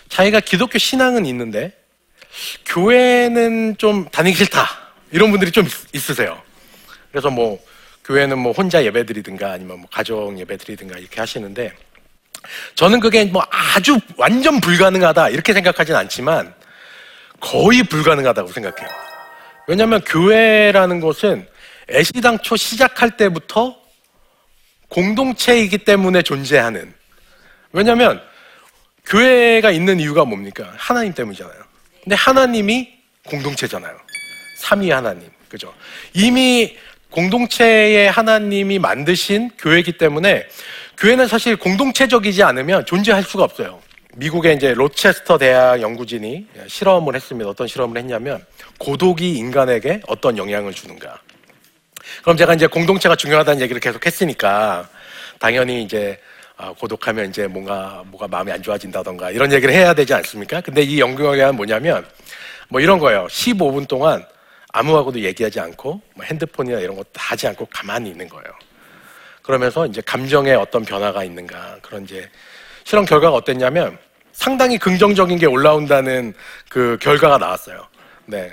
자기가 0.09 0.39
기독교 0.41 0.77
신앙은 0.77 1.25
있는데 1.27 1.71
교회는 2.65 3.77
좀 3.77 4.05
다니기 4.09 4.37
싫다. 4.37 4.67
이런 5.11 5.29
분들이 5.31 5.51
좀 5.51 5.65
있- 5.65 5.95
있으세요. 5.95 6.41
그래서 7.11 7.29
뭐 7.29 7.59
교회는 8.05 8.37
뭐 8.37 8.51
혼자 8.51 8.83
예배드리든가 8.83 9.51
아니면 9.51 9.79
뭐 9.79 9.89
가정 9.91 10.37
예배드리든가 10.39 10.97
이렇게 10.97 11.19
하시는데 11.19 11.73
저는 12.75 12.99
그게 12.99 13.25
뭐 13.25 13.45
아주 13.49 13.97
완전 14.17 14.59
불가능하다 14.59 15.29
이렇게 15.29 15.53
생각하진 15.53 15.95
않지만 15.95 16.53
거의 17.39 17.83
불가능하다고 17.83 18.51
생각해요. 18.51 18.89
왜냐하면 19.67 20.01
교회라는 20.01 20.99
것은 20.99 21.47
애시당초 21.89 22.55
시작할 22.55 23.17
때부터 23.17 23.77
공동체이기 24.89 25.79
때문에 25.79 26.21
존재하는. 26.21 26.93
왜냐하면 27.71 28.21
교회가 29.05 29.71
있는 29.71 29.99
이유가 29.99 30.23
뭡니까? 30.23 30.71
하나님 30.77 31.13
때문이잖아요. 31.13 31.63
근데 32.03 32.15
하나님이 32.15 32.93
공동체잖아요. 33.27 33.97
삼위 34.57 34.91
하나님. 34.91 35.29
그죠? 35.49 35.73
이미 36.13 36.77
공동체의 37.13 38.09
하나님이 38.09 38.79
만드신 38.79 39.51
교회이기 39.59 39.93
때문에 39.93 40.47
교회는 40.97 41.27
사실 41.27 41.55
공동체적이지 41.55 42.43
않으면 42.43 42.85
존재할 42.85 43.23
수가 43.23 43.43
없어요. 43.43 43.79
미국의 44.15 44.55
이제 44.55 44.73
로체스터 44.73 45.37
대학 45.37 45.81
연구진이 45.81 46.47
실험을 46.67 47.15
했습니다. 47.15 47.49
어떤 47.49 47.67
실험을 47.67 47.97
했냐면 47.97 48.43
고독이 48.77 49.33
인간에게 49.33 50.01
어떤 50.07 50.37
영향을 50.37 50.73
주는가. 50.73 51.19
그럼 52.21 52.37
제가 52.37 52.53
이제 52.53 52.67
공동체가 52.67 53.15
중요하다는 53.15 53.61
얘기를 53.61 53.79
계속 53.79 54.05
했으니까 54.05 54.87
당연히 55.39 55.83
이제 55.83 56.19
아, 56.57 56.71
고독하면 56.71 57.29
이제 57.29 57.47
뭔가 57.47 58.03
뭐가 58.07 58.27
마음이 58.27 58.51
안 58.51 58.61
좋아진다던가 58.61 59.31
이런 59.31 59.51
얘기를 59.51 59.73
해야 59.73 59.93
되지 59.93 60.13
않습니까? 60.13 60.61
근데 60.61 60.81
이 60.81 60.99
연구 60.99 61.23
결과는 61.23 61.55
뭐냐면 61.55 62.05
뭐 62.69 62.79
이런 62.79 62.99
거예요. 62.99 63.27
15분 63.29 63.87
동안 63.87 64.23
아무하고도 64.73 65.19
얘기하지 65.21 65.59
않고 65.59 66.01
뭐 66.15 66.25
핸드폰이나 66.25 66.79
이런 66.79 66.97
거다 66.97 67.09
하지 67.13 67.47
않고 67.47 67.67
가만히 67.71 68.09
있는 68.09 68.27
거예요. 68.27 68.45
그러면서 69.41 69.85
이제 69.85 70.01
감정에 70.01 70.53
어떤 70.53 70.83
변화가 70.83 71.23
있는가 71.23 71.77
그런 71.81 72.03
이제 72.03 72.29
실험 72.83 73.05
결과가 73.05 73.35
어땠냐면 73.35 73.97
상당히 74.31 74.77
긍정적인 74.77 75.37
게 75.37 75.45
올라온다는 75.45 76.33
그 76.69 76.97
결과가 76.99 77.37
나왔어요. 77.37 77.87
네. 78.25 78.51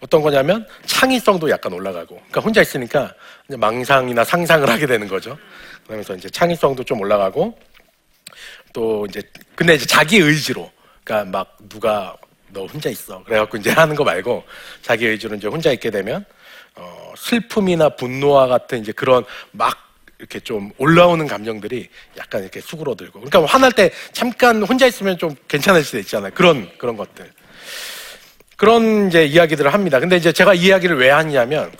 어떤 0.00 0.22
거냐면 0.22 0.66
창의성도 0.86 1.50
약간 1.50 1.74
올라가고. 1.74 2.14
그러니까 2.14 2.40
혼자 2.40 2.62
있으니까 2.62 3.12
망상이나 3.48 4.24
상상을 4.24 4.66
하게 4.68 4.86
되는 4.86 5.06
거죠. 5.06 5.36
그러면서 5.84 6.14
이제 6.14 6.30
창의성도 6.30 6.84
좀 6.84 7.00
올라가고 7.00 7.58
또 8.72 9.04
이제 9.10 9.22
근데 9.54 9.74
이제 9.74 9.84
자기 9.84 10.18
의지로 10.18 10.70
그러니까 11.04 11.30
막 11.30 11.56
누가 11.68 12.16
너 12.52 12.66
혼자 12.66 12.88
있어. 12.90 13.22
그래갖고 13.24 13.56
이제 13.58 13.70
하는 13.70 13.94
거 13.94 14.04
말고 14.04 14.44
자기 14.82 15.06
의지로 15.06 15.36
이제 15.36 15.48
혼자 15.48 15.72
있게 15.72 15.90
되면 15.90 16.24
어, 16.76 17.12
슬픔이나 17.16 17.90
분노와 17.90 18.46
같은 18.46 18.80
이제 18.80 18.92
그런 18.92 19.24
막 19.52 19.76
이렇게 20.18 20.38
좀 20.40 20.70
올라오는 20.78 21.26
감정들이 21.26 21.88
약간 22.18 22.42
이렇게 22.42 22.60
수그러들고. 22.60 23.20
그러니까 23.20 23.44
화날 23.46 23.72
때 23.72 23.90
잠깐 24.12 24.62
혼자 24.62 24.86
있으면 24.86 25.16
좀 25.18 25.34
괜찮을 25.48 25.82
수도 25.82 25.98
있잖아요. 25.98 26.32
그런 26.34 26.70
그런 26.78 26.96
것들. 26.96 27.30
그런 28.56 29.08
이제 29.08 29.24
이야기들을 29.24 29.72
합니다. 29.72 29.98
근데 30.00 30.16
이제 30.16 30.32
제가 30.32 30.52
이 30.54 30.64
이야기를 30.64 30.98
왜 30.98 31.08
하냐면 31.10 31.72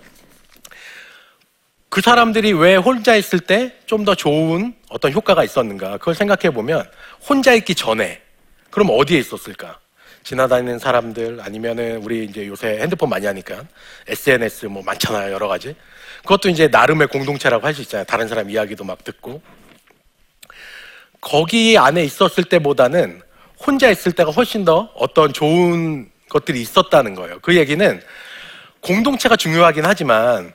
그 1.90 2.00
사람들이 2.00 2.52
왜 2.52 2.76
혼자 2.76 3.16
있을 3.16 3.40
때 3.40 3.80
좀 3.86 4.04
더 4.04 4.14
좋은 4.14 4.72
어떤 4.88 5.12
효과가 5.12 5.42
있었는가. 5.44 5.98
그걸 5.98 6.14
생각해 6.14 6.54
보면 6.54 6.88
혼자 7.28 7.52
있기 7.54 7.74
전에 7.74 8.22
그럼 8.70 8.88
어디에 8.92 9.18
있었을까? 9.18 9.80
지나다니는 10.22 10.78
사람들 10.78 11.40
아니면은 11.40 11.98
우리 11.98 12.24
이제 12.24 12.46
요새 12.46 12.78
핸드폰 12.80 13.08
많이 13.08 13.26
하니까 13.26 13.64
SNS 14.06 14.66
뭐 14.66 14.82
많잖아요 14.82 15.32
여러 15.32 15.48
가지. 15.48 15.74
그것도 16.22 16.48
이제 16.48 16.68
나름의 16.68 17.08
공동체라고 17.08 17.66
할 17.66 17.74
수 17.74 17.82
있잖아요. 17.82 18.04
다른 18.04 18.28
사람 18.28 18.50
이야기도 18.50 18.84
막 18.84 19.02
듣고. 19.04 19.40
거기 21.20 21.76
안에 21.78 22.02
있었을 22.04 22.44
때보다는 22.44 23.20
혼자 23.58 23.90
있을 23.90 24.12
때가 24.12 24.30
훨씬 24.30 24.64
더 24.64 24.90
어떤 24.94 25.32
좋은 25.32 26.10
것들이 26.28 26.60
있었다는 26.62 27.14
거예요. 27.14 27.38
그 27.40 27.56
얘기는 27.56 28.00
공동체가 28.80 29.36
중요하긴 29.36 29.84
하지만 29.84 30.52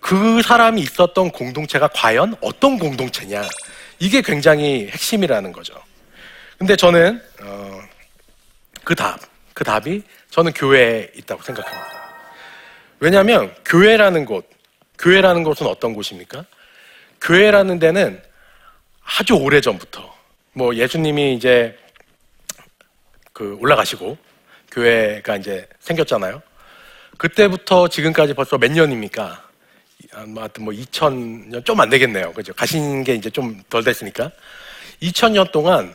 그 0.00 0.42
사람이 0.42 0.80
있었던 0.80 1.30
공동체가 1.30 1.88
과연 1.88 2.34
어떤 2.40 2.78
공동체냐? 2.78 3.42
이게 4.00 4.22
굉장히 4.22 4.88
핵심이라는 4.90 5.52
거죠. 5.52 5.74
근데 6.56 6.74
저는 6.76 7.20
어, 7.42 7.80
그 8.88 8.94
답, 8.94 9.20
그 9.52 9.64
답이 9.64 10.02
저는 10.30 10.54
교회에 10.54 11.10
있다고 11.14 11.42
생각합니다. 11.42 12.08
왜냐하면 13.00 13.54
교회라는 13.66 14.24
곳, 14.24 14.48
교회라는 14.98 15.44
곳은 15.44 15.66
어떤 15.66 15.92
곳입니까? 15.92 16.46
교회라는 17.20 17.80
데는 17.80 18.22
아주 19.04 19.34
오래 19.34 19.60
전부터 19.60 20.16
뭐 20.54 20.74
예수님이 20.74 21.34
이제 21.34 21.78
그 23.34 23.58
올라가시고 23.60 24.16
교회가 24.70 25.36
이제 25.36 25.68
생겼잖아요. 25.80 26.40
그때부터 27.18 27.88
지금까지 27.88 28.32
벌써 28.32 28.56
몇 28.56 28.72
년입니까? 28.72 29.50
뭐 30.28 30.44
하여튼 30.44 30.64
뭐 30.64 30.72
2000년 30.72 31.62
좀 31.62 31.78
안 31.78 31.90
되겠네요. 31.90 32.32
그죠? 32.32 32.54
가신 32.54 33.04
게 33.04 33.14
이제 33.14 33.28
좀 33.28 33.62
덜 33.68 33.84
됐으니까. 33.84 34.30
2000년 35.02 35.52
동안 35.52 35.94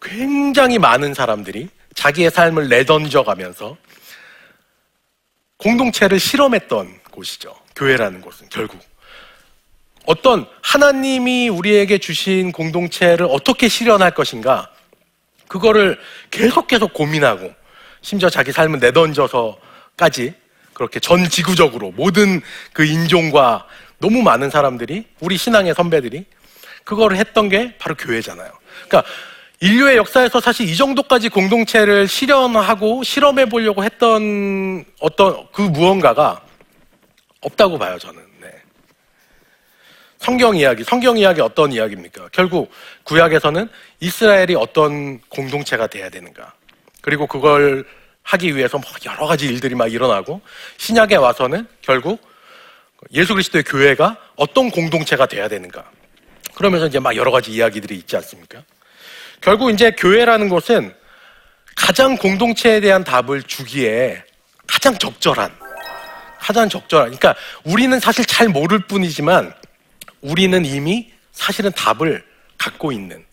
굉장히 0.00 0.78
많은 0.78 1.14
사람들이 1.14 1.68
자기의 1.94 2.30
삶을 2.30 2.68
내던져 2.68 3.22
가면서 3.22 3.76
공동체를 5.56 6.18
실험했던 6.18 7.00
곳이죠. 7.10 7.54
교회라는 7.76 8.20
곳은 8.20 8.48
결국. 8.50 8.80
어떤 10.04 10.46
하나님이 10.62 11.48
우리에게 11.48 11.98
주신 11.98 12.50
공동체를 12.50 13.26
어떻게 13.30 13.68
실현할 13.68 14.12
것인가, 14.12 14.70
그거를 15.46 15.98
계속 16.30 16.66
계속 16.66 16.92
고민하고, 16.92 17.54
심지어 18.00 18.28
자기 18.28 18.50
삶을 18.50 18.80
내던져서까지 18.80 20.34
그렇게 20.72 20.98
전 20.98 21.28
지구적으로 21.28 21.92
모든 21.92 22.40
그 22.72 22.84
인종과 22.84 23.66
너무 23.98 24.22
많은 24.22 24.50
사람들이 24.50 25.06
우리 25.20 25.36
신앙의 25.36 25.74
선배들이 25.74 26.24
그거를 26.82 27.16
했던 27.16 27.48
게 27.48 27.76
바로 27.78 27.94
교회잖아요. 27.94 28.50
그러니까 28.88 29.04
인류의 29.62 29.96
역사에서 29.96 30.40
사실 30.40 30.68
이 30.68 30.74
정도까지 30.74 31.28
공동체를 31.28 32.08
실현하고 32.08 33.04
실험해 33.04 33.46
보려고 33.46 33.84
했던 33.84 34.84
어떤 34.98 35.46
그 35.52 35.62
무언가가 35.62 36.42
없다고 37.40 37.78
봐요, 37.78 37.96
저는. 37.96 38.20
네. 38.40 38.50
성경 40.18 40.56
이야기, 40.56 40.82
성경 40.82 41.16
이야기 41.16 41.40
어떤 41.40 41.70
이야기입니까? 41.70 42.30
결국 42.32 42.72
구약에서는 43.04 43.68
이스라엘이 44.00 44.56
어떤 44.56 45.20
공동체가 45.28 45.86
돼야 45.86 46.10
되는가. 46.10 46.54
그리고 47.00 47.28
그걸 47.28 47.84
하기 48.24 48.56
위해서 48.56 48.78
뭐 48.78 48.90
여러 49.06 49.28
가지 49.28 49.46
일들이 49.46 49.76
막 49.76 49.92
일어나고 49.92 50.40
신약에 50.78 51.14
와서는 51.14 51.68
결국 51.82 52.20
예수 53.12 53.34
그리스도의 53.34 53.62
교회가 53.62 54.16
어떤 54.34 54.72
공동체가 54.72 55.26
돼야 55.26 55.46
되는가. 55.46 55.88
그러면서 56.52 56.88
이제 56.88 56.98
막 56.98 57.14
여러 57.14 57.30
가지 57.30 57.52
이야기들이 57.52 57.94
있지 57.94 58.16
않습니까? 58.16 58.64
결국 59.42 59.70
이제 59.70 59.90
교회라는 59.90 60.48
것은 60.48 60.94
가장 61.74 62.16
공동체에 62.16 62.80
대한 62.80 63.02
답을 63.04 63.42
주기에 63.42 64.22
가장 64.66 64.96
적절한, 64.96 65.52
가장 66.38 66.68
적절한. 66.68 67.06
그러니까 67.08 67.34
우리는 67.64 67.98
사실 67.98 68.24
잘 68.24 68.48
모를 68.48 68.78
뿐이지만 68.86 69.52
우리는 70.20 70.64
이미 70.64 71.12
사실은 71.32 71.72
답을 71.72 72.24
갖고 72.56 72.92
있는 72.92 73.24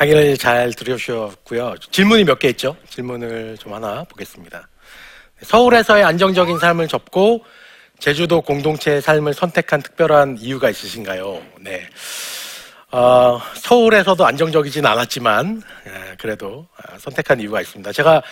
강의를 0.00 0.38
잘 0.38 0.72
들으셨고요. 0.72 1.74
질문이 1.90 2.24
몇 2.24 2.38
개 2.38 2.48
있죠? 2.48 2.74
질문을 2.88 3.58
좀 3.58 3.74
하나 3.74 4.02
보겠습니다. 4.04 4.66
서울에서의 5.42 6.04
안정적인 6.04 6.58
삶을 6.58 6.88
접고 6.88 7.44
제주도 7.98 8.40
공동체의 8.40 9.02
삶을 9.02 9.34
선택한 9.34 9.82
특별한 9.82 10.38
이유가 10.40 10.70
있으신가요? 10.70 11.42
네. 11.60 11.86
어, 12.92 13.42
서울에서도 13.56 14.24
안정적이진 14.24 14.86
않았지만 14.86 15.62
예, 15.86 16.16
그래도 16.18 16.66
아, 16.78 16.98
선택한 16.98 17.38
이유가 17.40 17.60
있습니다. 17.60 17.92
제가 17.92 18.22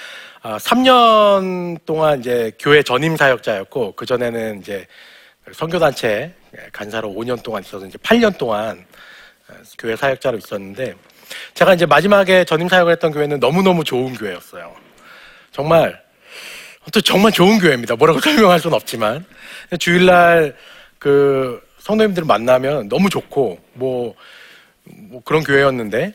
아, 0.40 0.56
3년 0.56 1.84
동안 1.84 2.20
이제 2.20 2.50
교회 2.58 2.82
전임 2.82 3.14
사역자였고 3.14 3.92
그 3.92 4.06
전에는 4.06 4.60
이제 4.62 4.86
선교단체 5.52 6.34
간사로 6.72 7.10
5년 7.10 7.42
동안 7.42 7.62
있어서 7.62 7.84
이제 7.84 7.98
8년 7.98 8.38
동안 8.38 8.86
아, 9.48 9.52
교회 9.78 9.94
사역자로 9.94 10.38
있었는데 10.38 10.94
제가 11.54 11.74
이제 11.74 11.86
마지막에 11.86 12.44
전임 12.44 12.68
사역을 12.68 12.92
했던 12.92 13.12
교회는 13.12 13.40
너무너무 13.40 13.84
좋은 13.84 14.14
교회였어요. 14.14 14.74
정말, 15.50 16.00
또 16.92 17.00
정말 17.00 17.32
좋은 17.32 17.58
교회입니다. 17.58 17.96
뭐라고 17.96 18.20
설명할 18.22 18.60
수는 18.60 18.74
없지만. 18.74 19.24
주일날 19.78 20.56
그 20.98 21.60
성도님들을 21.80 22.26
만나면 22.26 22.88
너무 22.88 23.10
좋고, 23.10 23.58
뭐, 23.74 24.14
뭐 24.84 25.22
그런 25.24 25.42
교회였는데, 25.42 26.14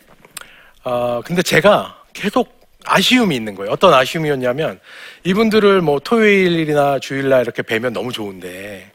아, 0.84 1.22
근데 1.26 1.42
제가 1.42 2.04
계속 2.14 2.62
아쉬움이 2.86 3.36
있는 3.36 3.56
거예요. 3.56 3.72
어떤 3.72 3.94
아쉬움이었냐면, 3.94 4.80
이분들을 5.24 5.82
뭐 5.82 6.00
토요일이나 6.00 7.00
주일날 7.00 7.42
이렇게 7.42 7.62
뵈면 7.62 7.94
너무 7.94 8.12
좋은데, 8.12 8.92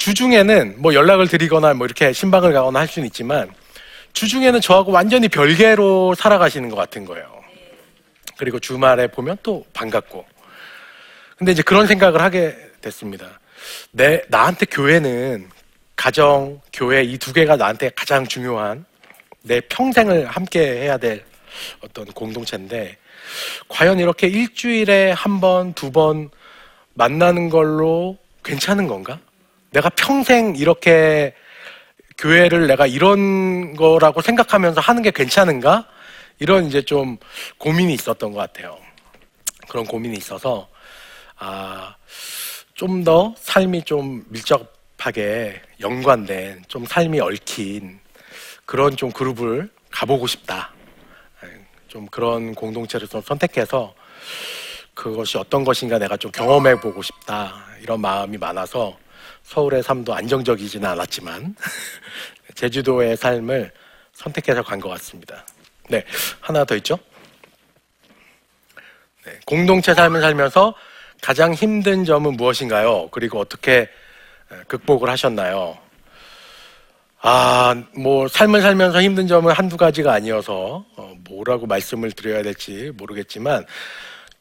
주중에는 0.00 0.76
뭐 0.78 0.94
연락을 0.94 1.28
드리거나 1.28 1.74
뭐 1.74 1.86
이렇게 1.86 2.12
신방을 2.14 2.54
가거나 2.54 2.80
할 2.80 2.88
수는 2.88 3.06
있지만 3.08 3.50
주중에는 4.12 4.60
저하고 4.60 4.92
완전히 4.92 5.28
별개로 5.28 6.14
살아가시는 6.14 6.68
것 6.68 6.76
같은 6.76 7.04
거예요. 7.04 7.40
그리고 8.36 8.58
주말에 8.58 9.06
보면 9.06 9.36
또 9.42 9.64
반갑고. 9.72 10.24
근데 11.36 11.52
이제 11.52 11.62
그런 11.62 11.86
생각을 11.86 12.20
하게 12.20 12.56
됐습니다. 12.80 13.40
내, 13.92 14.22
나한테 14.28 14.66
교회는 14.66 15.48
가정, 15.96 16.60
교회 16.72 17.02
이 17.02 17.18
두 17.18 17.32
개가 17.32 17.56
나한테 17.56 17.90
가장 17.94 18.26
중요한 18.26 18.84
내 19.42 19.60
평생을 19.60 20.26
함께 20.26 20.60
해야 20.60 20.96
될 20.96 21.24
어떤 21.82 22.06
공동체인데 22.06 22.96
과연 23.68 23.98
이렇게 23.98 24.26
일주일에 24.28 25.12
한 25.12 25.40
번, 25.40 25.72
두 25.74 25.90
번 25.92 26.30
만나는 26.94 27.48
걸로 27.50 28.16
괜찮은 28.44 28.86
건가? 28.86 29.18
내가 29.70 29.88
평생 29.90 30.54
이렇게 30.56 31.34
교회를 32.20 32.66
내가 32.66 32.86
이런 32.86 33.74
거라고 33.74 34.20
생각하면서 34.20 34.80
하는 34.80 35.02
게 35.02 35.10
괜찮은가? 35.10 35.86
이런 36.38 36.66
이제 36.66 36.82
좀 36.82 37.16
고민이 37.58 37.94
있었던 37.94 38.32
것 38.32 38.38
같아요. 38.38 38.78
그런 39.68 39.86
고민이 39.86 40.16
있어서, 40.18 40.68
아, 41.38 41.96
좀 42.74 43.04
더 43.04 43.34
삶이 43.38 43.84
좀 43.84 44.24
밀접하게 44.28 45.60
연관된, 45.80 46.64
좀 46.68 46.84
삶이 46.84 47.20
얽힌 47.20 48.00
그런 48.66 48.96
좀 48.96 49.10
그룹을 49.10 49.70
가보고 49.90 50.26
싶다. 50.26 50.72
예, 51.44 51.48
좀 51.88 52.06
그런 52.06 52.54
공동체를 52.54 53.08
좀 53.08 53.22
선택해서 53.22 53.94
그것이 54.94 55.38
어떤 55.38 55.64
것인가 55.64 55.98
내가 55.98 56.16
좀 56.16 56.30
경험해 56.30 56.80
보고 56.80 57.02
싶다. 57.02 57.64
이런 57.82 58.00
마음이 58.00 58.36
많아서 58.36 58.96
서울의 59.44 59.82
삶도 59.82 60.14
안정적이지는 60.14 60.88
않았지만 60.88 61.54
제주도의 62.54 63.16
삶을 63.16 63.70
선택해서 64.12 64.62
간 64.62 64.80
것 64.80 64.88
같습니다. 64.90 65.44
네, 65.88 66.04
하나 66.40 66.64
더 66.64 66.76
있죠? 66.76 66.98
네, 69.24 69.32
공동체 69.46 69.94
삶을 69.94 70.20
살면서 70.20 70.74
가장 71.20 71.52
힘든 71.54 72.04
점은 72.04 72.36
무엇인가요? 72.36 73.08
그리고 73.10 73.40
어떻게 73.40 73.80
에, 73.80 73.88
극복을 74.68 75.08
하셨나요? 75.10 75.76
아, 77.22 77.74
뭐, 77.94 78.26
삶을 78.28 78.62
살면서 78.62 79.02
힘든 79.02 79.26
점은 79.26 79.52
한두 79.52 79.76
가지가 79.76 80.10
아니어서, 80.14 80.84
어, 80.96 81.14
뭐라고 81.28 81.66
말씀을 81.66 82.12
드려야 82.12 82.42
될지 82.42 82.92
모르겠지만, 82.96 83.66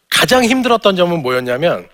가장 0.10 0.46
힘들었던 0.46 0.96
점은 0.96 1.22
뭐였냐면, 1.22 1.90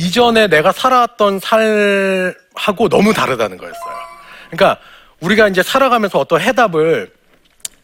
이전에 0.00 0.46
내가 0.46 0.72
살아왔던 0.72 1.40
삶하고 1.40 2.88
너무 2.88 3.12
다르다는 3.12 3.58
거였어요. 3.58 3.94
그러니까, 4.50 4.80
우리가 5.20 5.48
이제 5.48 5.62
살아가면서 5.62 6.18
어떤 6.18 6.40
해답을 6.40 7.12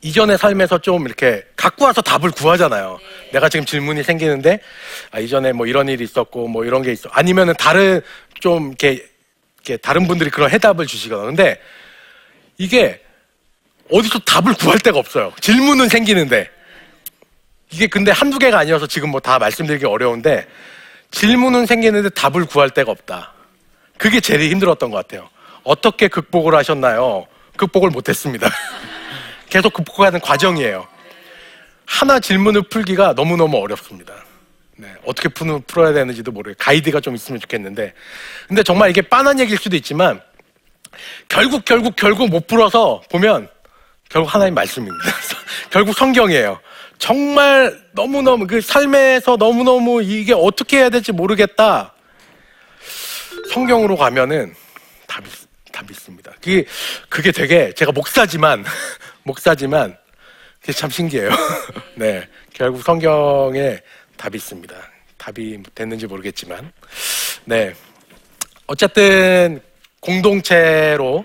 이전의 0.00 0.38
삶에서 0.38 0.78
좀 0.78 1.06
이렇게 1.06 1.44
갖고 1.56 1.84
와서 1.84 2.00
답을 2.00 2.30
구하잖아요. 2.30 2.98
내가 3.32 3.50
지금 3.50 3.66
질문이 3.66 4.02
생기는데, 4.02 4.60
아, 5.10 5.18
이전에 5.20 5.52
뭐 5.52 5.66
이런 5.66 5.88
일이 5.88 6.04
있었고, 6.04 6.48
뭐 6.48 6.64
이런 6.64 6.80
게 6.80 6.90
있어. 6.92 7.10
아니면은 7.12 7.52
다른, 7.58 8.00
좀 8.40 8.68
이렇게, 8.68 9.06
이렇게 9.56 9.76
다른 9.76 10.06
분들이 10.06 10.30
그런 10.30 10.50
해답을 10.50 10.86
주시거나. 10.86 11.24
근데 11.24 11.60
이게 12.56 13.02
어디서 13.92 14.20
답을 14.20 14.54
구할 14.54 14.78
데가 14.78 14.98
없어요. 14.98 15.32
질문은 15.40 15.88
생기는데. 15.90 16.48
이게 17.70 17.88
근데 17.88 18.10
한두 18.10 18.38
개가 18.38 18.58
아니어서 18.60 18.86
지금 18.86 19.10
뭐 19.10 19.20
다 19.20 19.38
말씀드리기 19.38 19.84
어려운데, 19.84 20.46
질문은 21.10 21.66
생기는데 21.66 22.10
답을 22.10 22.46
구할 22.46 22.70
데가 22.70 22.90
없다. 22.90 23.32
그게 23.98 24.20
제일 24.20 24.50
힘들었던 24.50 24.90
것 24.90 24.96
같아요. 24.96 25.28
어떻게 25.64 26.08
극복을 26.08 26.54
하셨나요? 26.54 27.26
극복을 27.56 27.90
못했습니다. 27.90 28.48
계속 29.48 29.72
극복하는 29.72 30.20
과정이에요. 30.20 30.86
하나 31.86 32.18
질문을 32.20 32.62
풀기가 32.62 33.14
너무너무 33.14 33.58
어렵습니다. 33.58 34.12
네, 34.76 34.92
어떻게 35.06 35.28
푸는, 35.28 35.62
풀어야 35.66 35.92
되는지도 35.92 36.32
모르겠어요. 36.32 36.56
가이드가 36.58 37.00
좀 37.00 37.14
있으면 37.14 37.40
좋겠는데. 37.40 37.94
근데 38.46 38.62
정말 38.62 38.90
이게 38.90 39.00
빤한 39.00 39.40
얘기일 39.40 39.58
수도 39.58 39.76
있지만, 39.76 40.20
결국, 41.28 41.64
결국, 41.64 41.96
결국 41.96 42.28
못 42.28 42.46
풀어서 42.46 43.00
보면, 43.10 43.48
결국 44.10 44.34
하나님 44.34 44.54
말씀입니다. 44.54 45.04
결국 45.70 45.96
성경이에요. 45.96 46.60
정말 46.98 47.80
너무너무, 47.92 48.46
그 48.46 48.60
삶에서 48.60 49.36
너무너무 49.36 50.02
이게 50.02 50.32
어떻게 50.32 50.78
해야 50.78 50.88
될지 50.90 51.12
모르겠다. 51.12 51.92
성경으로 53.52 53.96
가면은 53.96 54.54
답이, 55.06 55.28
답이 55.72 55.92
있습니다. 55.92 56.32
그게, 56.40 56.64
그게 57.08 57.32
되게, 57.32 57.72
제가 57.72 57.92
목사지만, 57.92 58.64
목사지만, 59.24 59.96
그게 60.60 60.72
참 60.72 60.90
신기해요. 60.90 61.30
네. 61.94 62.26
결국 62.52 62.82
성경에 62.82 63.78
답이 64.16 64.36
있습니다. 64.36 64.74
답이 65.18 65.62
됐는지 65.74 66.06
모르겠지만. 66.06 66.72
네. 67.44 67.74
어쨌든, 68.66 69.60
공동체로 70.00 71.24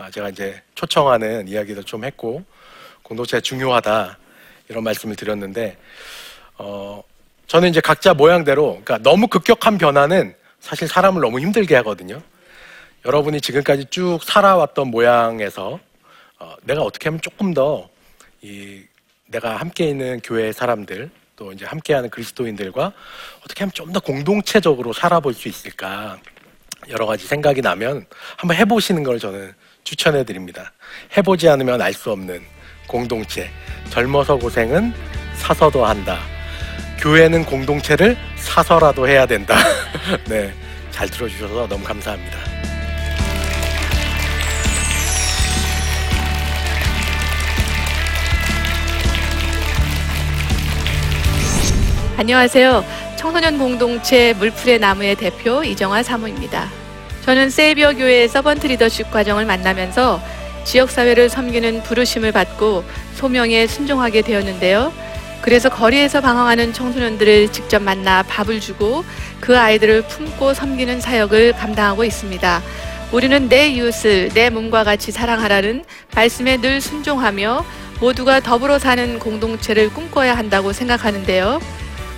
아, 0.00 0.10
제가 0.10 0.30
이제 0.30 0.62
초청하는 0.74 1.46
이야기도 1.46 1.82
좀 1.82 2.04
했고, 2.04 2.42
공동체가 3.02 3.42
중요하다. 3.42 4.18
이런 4.70 4.84
말씀을 4.84 5.16
드렸는데, 5.16 5.76
어, 6.56 7.02
저는 7.48 7.68
이제 7.68 7.80
각자 7.80 8.14
모양대로, 8.14 8.80
그러니까 8.84 8.98
너무 8.98 9.26
급격한 9.26 9.76
변화는 9.76 10.34
사실 10.60 10.86
사람을 10.88 11.20
너무 11.20 11.40
힘들게 11.40 11.74
하거든요. 11.76 12.22
여러분이 13.04 13.40
지금까지 13.40 13.86
쭉 13.90 14.20
살아왔던 14.22 14.88
모양에서 14.88 15.80
어, 16.38 16.54
내가 16.62 16.82
어떻게 16.82 17.08
하면 17.08 17.20
조금 17.20 17.52
더 17.52 17.90
이 18.42 18.82
내가 19.26 19.56
함께 19.56 19.84
있는 19.84 20.18
교회 20.24 20.50
사람들 20.50 21.10
또 21.36 21.52
이제 21.52 21.66
함께하는 21.66 22.08
그리스도인들과 22.08 22.90
어떻게 23.44 23.60
하면 23.64 23.72
좀 23.72 23.92
더 23.92 24.00
공동체적으로 24.00 24.94
살아볼 24.94 25.34
수 25.34 25.46
있을까 25.48 26.18
여러 26.88 27.04
가지 27.04 27.26
생각이 27.26 27.60
나면 27.60 28.06
한번 28.38 28.56
해보시는 28.56 29.02
걸 29.02 29.18
저는 29.18 29.52
추천해 29.84 30.24
드립니다. 30.24 30.72
해보지 31.18 31.50
않으면 31.50 31.82
알 31.82 31.92
수 31.92 32.10
없는 32.10 32.40
공동체. 32.90 33.48
젊어서 33.88 34.36
고생은 34.36 34.92
사서도 35.36 35.86
한다. 35.86 36.18
교회는 36.98 37.44
공동체를 37.44 38.16
사서라도 38.36 39.08
해야 39.08 39.24
된다. 39.26 39.56
네. 40.28 40.52
잘 40.90 41.08
들어주셔서 41.08 41.68
너무 41.68 41.84
감사합니다. 41.84 42.36
안녕하세요. 52.16 52.84
청소년 53.16 53.56
공동체 53.56 54.34
물풀의 54.34 54.80
나무의 54.80 55.14
대표 55.14 55.62
이정화 55.62 56.02
사모입니다. 56.02 56.68
저는 57.24 57.50
세이비어 57.50 57.94
교회의 57.94 58.28
서번트 58.28 58.66
리더십 58.66 59.10
과정을 59.10 59.46
만나면서 59.46 60.20
지역 60.64 60.90
사회를 60.90 61.28
섬기는 61.28 61.82
부르심을 61.82 62.32
받고 62.32 62.84
소명에 63.14 63.66
순종하게 63.66 64.22
되었는데요. 64.22 64.92
그래서 65.42 65.68
거리에서 65.68 66.20
방황하는 66.20 66.72
청소년들을 66.72 67.50
직접 67.52 67.82
만나 67.82 68.22
밥을 68.22 68.60
주고 68.60 69.04
그 69.40 69.58
아이들을 69.58 70.02
품고 70.02 70.54
섬기는 70.54 71.00
사역을 71.00 71.54
감당하고 71.54 72.04
있습니다. 72.04 72.62
우리는 73.12 73.48
내 73.48 73.68
이웃을 73.68 74.30
내 74.34 74.50
몸과 74.50 74.84
같이 74.84 75.10
사랑하라는 75.10 75.84
말씀에 76.14 76.58
늘 76.58 76.80
순종하며 76.80 77.64
모두가 78.00 78.40
더불어 78.40 78.78
사는 78.78 79.18
공동체를 79.18 79.92
꿈꿔야 79.92 80.36
한다고 80.36 80.72
생각하는데요. 80.72 81.60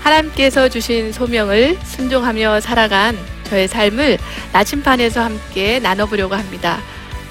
하나님께서 0.02 0.68
주신 0.68 1.12
소명을 1.12 1.78
순종하며 1.84 2.60
살아간 2.60 3.16
저의 3.44 3.68
삶을 3.68 4.18
나침반에서 4.52 5.22
함께 5.22 5.78
나눠보려고 5.78 6.34
합니다. 6.34 6.80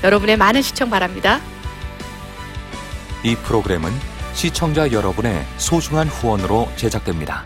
여러분의 0.04 0.38
많은 0.38 0.62
시청 0.62 0.90
바랍니다. 0.90 1.40
이 3.24 3.36
프로그램은 3.36 3.92
시청자 4.34 4.92
여러분의 4.92 5.46
소중한 5.58 6.08
후원으로 6.08 6.70
제작됩니다. 6.76 7.46